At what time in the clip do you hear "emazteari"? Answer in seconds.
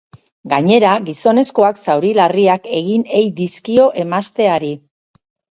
4.07-4.75